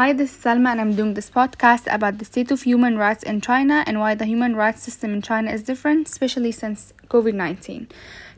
[0.00, 3.22] Hi, this is Salma, and I'm doing this podcast about the state of human rights
[3.22, 7.34] in China and why the human rights system in China is different, especially since COVID
[7.34, 7.86] 19.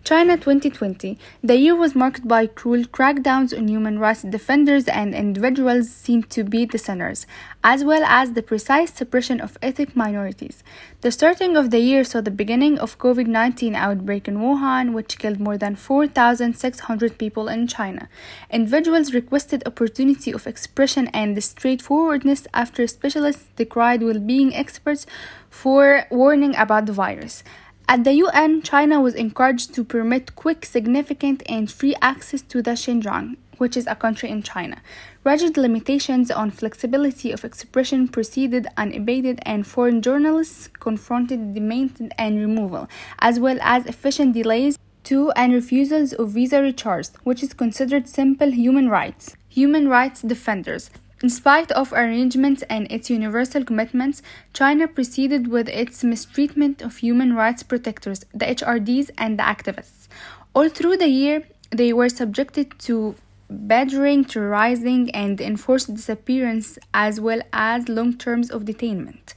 [0.04, 1.17] China 2020.
[1.45, 6.43] The year was marked by cruel crackdowns on human rights defenders and individuals seen to
[6.43, 7.25] be dissenters,
[7.63, 10.65] as well as the precise suppression of ethnic minorities.
[11.03, 15.38] The starting of the year saw the beginning of COVID-19 outbreak in Wuhan, which killed
[15.38, 18.09] more than 4,600 people in China.
[18.51, 25.07] Individuals requested opportunity of expression and straightforwardness after specialists decried well-being experts
[25.48, 27.45] for warning about the virus.
[27.89, 32.73] At the UN, China was encouraged to permit quick, significant, and free access to the
[32.73, 34.81] Xinjiang, which is a country in China.
[35.25, 42.89] Rigid limitations on flexibility of expression proceeded unabated, and foreign journalists confronted demand and removal,
[43.19, 48.51] as well as efficient delays to and refusals of visa recharge, which is considered simple
[48.51, 49.37] human rights.
[49.49, 50.89] Human rights defenders
[51.23, 54.23] in spite of arrangements and its universal commitments,
[54.53, 60.09] China proceeded with its mistreatment of human rights protectors, the HRDs, and the activists.
[60.55, 63.15] All through the year, they were subjected to
[63.49, 69.34] badgering, terrorizing, and enforced disappearance, as well as long terms of detainment.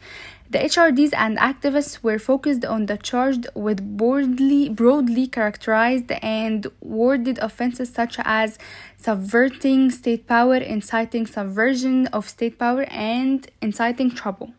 [0.56, 7.40] The HRDs and activists were focused on the charged with broadly, broadly characterized and worded
[7.40, 8.58] offenses such as
[8.96, 14.54] subverting state power, inciting subversion of state power, and inciting trouble.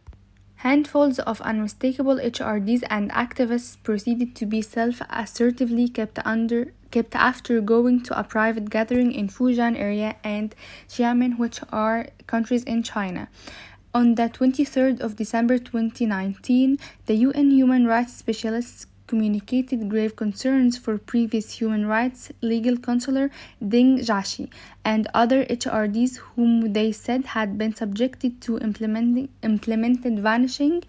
[0.56, 8.03] Handfuls of unmistakable HRDs and activists proceeded to be self-assertively kept under kept after going
[8.03, 10.55] to a private gathering in Fujian area and
[10.88, 13.28] Xiamen, which are countries in China.
[13.97, 20.98] On the 23rd of December 2019, the UN human rights specialists communicated grave concerns for
[20.98, 23.30] previous human rights legal counselor
[23.66, 24.50] Ding Jiaxi
[24.84, 30.84] and other HRDs whom they said had been subjected to implemented vanishing.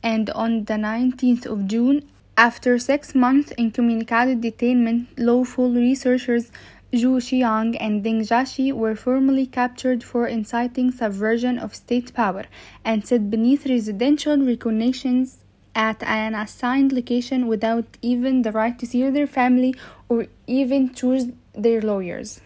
[0.00, 2.04] And on the 19th of June,
[2.36, 6.52] after six months incommunicado detainment, lawful researchers
[6.94, 12.44] Zhu Xiang and Ding Jiaxi were formally captured for inciting subversion of state power
[12.84, 15.38] and set beneath residential recognitions
[15.74, 19.74] at an assigned location without even the right to see their family
[20.08, 22.40] or even choose their lawyers.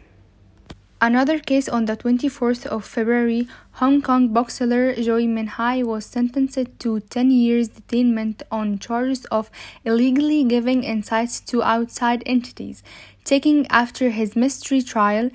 [1.00, 6.98] Another case on the 24th of February, Hong Kong boxer Gui Minhai was sentenced to
[6.98, 9.48] 10 years detainment on charges of
[9.84, 12.82] illegally giving insights to outside entities.
[13.28, 15.28] Taking after his mystery trial,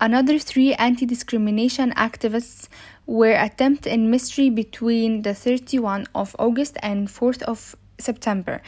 [0.00, 2.66] another three anti-discrimination activists
[3.06, 8.60] were attempted in mystery between the 31 of August and 4th of September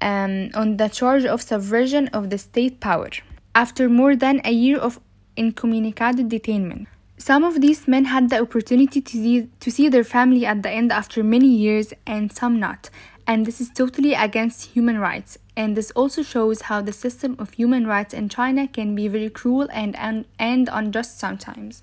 [0.00, 3.10] um, on the charge of subversion of the state power.
[3.56, 5.00] After more than a year of
[5.36, 6.86] incommunicado detainment.
[7.18, 10.70] Some of these men had the opportunity to see, to see their family at the
[10.70, 12.90] end after many years, and some not.
[13.26, 15.36] And this is totally against human rights.
[15.60, 19.28] And this also shows how the system of human rights in China can be very
[19.28, 19.94] cruel and,
[20.38, 21.82] and, unjust sometimes.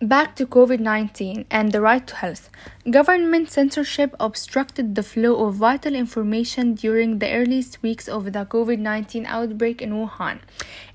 [0.00, 2.50] Back to COVID 19 and the right to health.
[2.88, 8.78] Government censorship obstructed the flow of vital information during the earliest weeks of the COVID
[8.78, 10.38] 19 outbreak in Wuhan.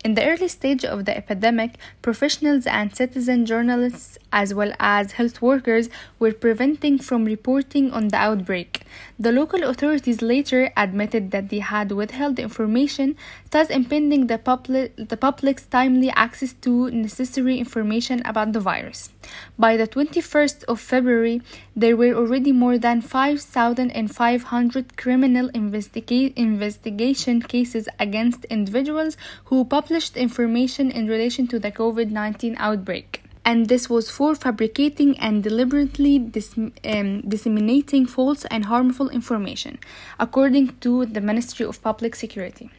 [0.06, 5.42] In the early stage of the epidemic, professionals and citizen journalists, as well as health
[5.42, 8.84] workers, were preventing from reporting on the outbreak.
[9.18, 13.16] The local authorities later admitted that they had withheld information,
[13.52, 19.10] thus impeding the, public, the public's timely access to necessary information about the virus.
[19.58, 21.42] By the 21st of February,
[21.76, 30.92] there were already more than 5,500 criminal investiga- investigation cases against individuals who published information
[30.92, 36.56] in relation to the COVID 19 outbreak and this was for fabricating and deliberately dis-
[36.94, 39.80] um, disseminating false and harmful information,
[40.20, 42.70] according to the Ministry of Public Security.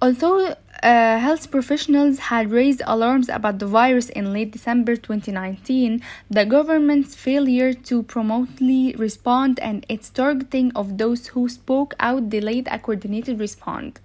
[0.00, 6.00] Although uh, health professionals had raised alarms about the virus in late December 2019,
[6.30, 12.66] the government's failure to promptly respond and its targeting of those who spoke out delayed
[12.70, 14.00] a coordinated response.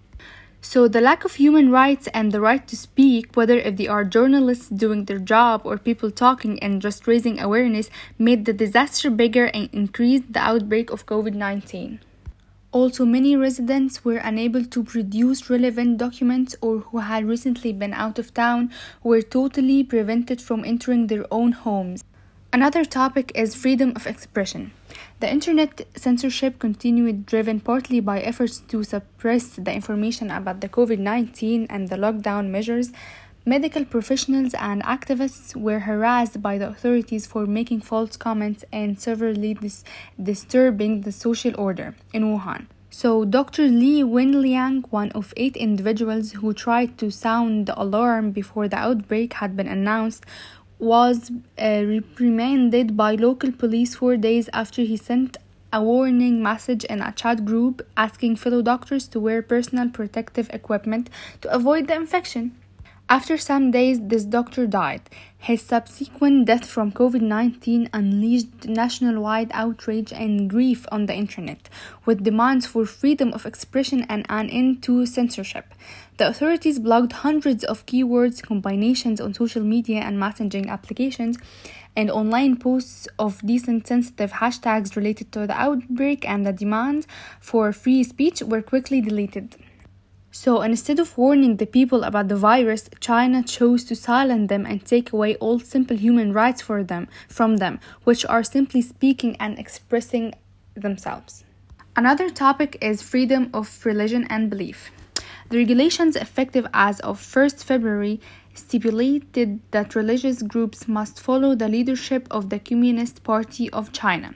[0.67, 4.03] So, the lack of human rights and the right to speak, whether if they are
[4.03, 9.45] journalists doing their job or people talking and just raising awareness, made the disaster bigger
[9.45, 11.99] and increased the outbreak of COVID 19.
[12.71, 18.17] Also, many residents were unable to produce relevant documents or who had recently been out
[18.17, 18.71] of town
[19.03, 22.03] were totally prevented from entering their own homes.
[22.55, 24.71] Another topic is freedom of expression.
[25.19, 30.99] The internet censorship continued, driven partly by efforts to suppress the information about the COVID
[30.99, 32.93] 19 and the lockdown measures,
[33.45, 39.53] Medical professionals and activists were harassed by the authorities for making false comments and severely
[39.53, 39.83] dis-
[40.17, 42.67] disturbing the social order in Wuhan.
[42.89, 43.67] So, Dr.
[43.67, 49.33] Li Wenliang, one of eight individuals who tried to sound the alarm before the outbreak
[49.33, 50.25] had been announced,
[50.85, 55.37] was uh, reprimanded by local police four days after he sent
[55.73, 61.09] a warning message in a chat group asking fellow doctors to wear personal protective equipment
[61.41, 62.55] to avoid the infection.
[63.07, 65.01] After some days, this doctor died.
[65.37, 71.69] His subsequent death from COVID 19 unleashed nationwide outrage and grief on the internet,
[72.05, 75.75] with demands for freedom of expression and an end to censorship.
[76.17, 81.37] The authorities blocked hundreds of keywords combinations on social media and messaging applications,
[81.95, 87.05] and online posts of decent sensitive hashtags related to the outbreak and the demands
[87.39, 89.57] for free speech were quickly deleted.
[90.35, 94.85] So instead of warning the people about the virus, China chose to silence them and
[94.85, 99.57] take away all simple human rights for them from them, which are simply speaking and
[99.57, 100.33] expressing
[100.75, 101.45] themselves.
[101.95, 104.91] Another topic is freedom of religion and belief.
[105.49, 108.19] The regulations effective as of 1st February
[108.53, 114.35] stipulated that religious groups must follow the leadership of the Communist Party of China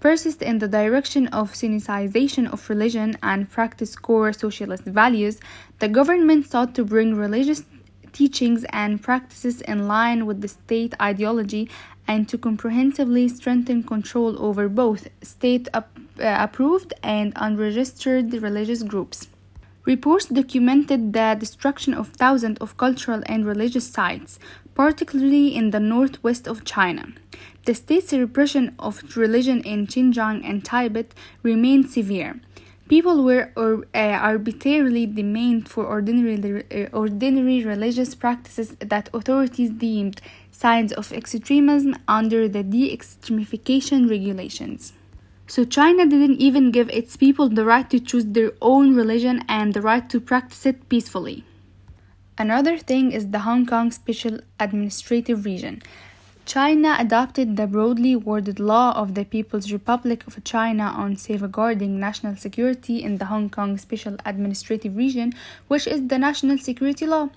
[0.00, 5.38] persist in the direction of sinicization of religion and practice core socialist values,
[5.78, 7.64] the government sought to bring religious
[8.12, 11.68] teachings and practices in line with the state ideology
[12.08, 15.82] and to comprehensively strengthen control over both state uh,
[16.18, 19.28] approved and unregistered religious groups.
[19.86, 24.38] Reports documented the destruction of thousands of cultural and religious sites,
[24.74, 27.12] particularly in the northwest of China.
[27.66, 32.40] The state's repression of religion in Xinjiang and Tibet remained severe.
[32.88, 40.20] People were uh, arbitrarily detained for ordinary, uh, ordinary religious practices that authorities deemed
[40.50, 44.92] signs of extremism under the de extremification regulations.
[45.46, 49.72] So, China didn't even give its people the right to choose their own religion and
[49.72, 51.44] the right to practice it peacefully.
[52.40, 55.82] Another thing is the Hong Kong Special Administrative Region.
[56.50, 62.34] China adopted the broadly worded Law of the People's Republic of China on safeguarding national
[62.34, 65.32] security in the Hong Kong Special Administrative Region,
[65.68, 67.28] which is the national security law.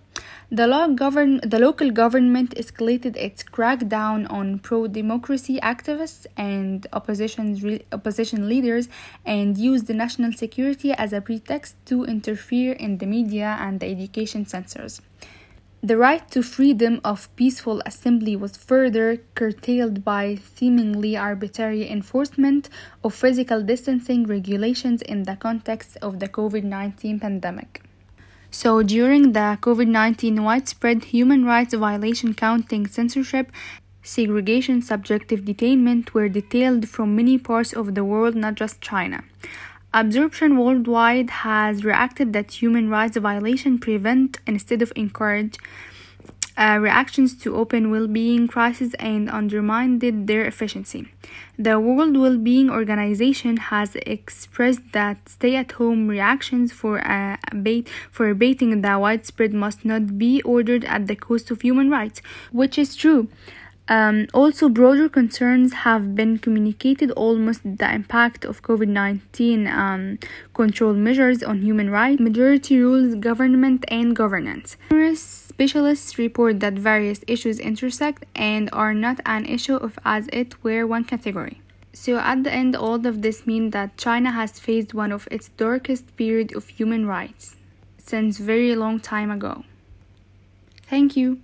[0.50, 8.50] The law govern the local government escalated its crackdown on pro-democracy activists and opposition opposition
[8.50, 8.89] leaders
[9.24, 13.86] and used the national security as a pretext to interfere in the media and the
[13.86, 15.01] education censors.
[15.85, 22.69] The right to freedom of peaceful assembly was further curtailed by seemingly arbitrary enforcement
[23.03, 27.83] of physical distancing regulations in the context of the COVID 19 pandemic.
[28.50, 33.51] So, during the COVID 19 widespread human rights violation counting censorship,
[34.01, 39.25] segregation, subjective detainment were detailed from many parts of the world, not just China.
[39.95, 45.60] Absorption worldwide has reacted that human rights violation prevent instead of encourage
[46.57, 51.07] uh, reactions to open well-being crises and undermined their efficiency.
[51.57, 59.00] The World Well-being Organization has expressed that stay-at-home reactions for uh, abate, for abating the
[59.00, 63.30] widespread must not be ordered at the cost of human rights, which is true.
[63.89, 70.19] Um, also, broader concerns have been communicated almost the impact of COVID 19 um,
[70.54, 74.78] control measures on human rights, majority rules, government, and governance.
[74.90, 80.63] Numerous specialists report that various issues intersect and are not an issue of as it
[80.63, 81.59] were one category.
[81.92, 85.49] So, at the end, all of this means that China has faced one of its
[85.49, 87.57] darkest periods of human rights
[87.97, 89.66] since very long time ago.
[90.87, 91.42] Thank you.